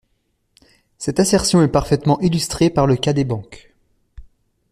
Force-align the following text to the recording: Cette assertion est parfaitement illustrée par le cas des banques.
Cette 0.97 1.19
assertion 1.19 1.61
est 1.61 1.67
parfaitement 1.67 2.19
illustrée 2.21 2.71
par 2.71 2.87
le 2.87 2.95
cas 2.95 3.13
des 3.13 3.23
banques. 3.23 3.71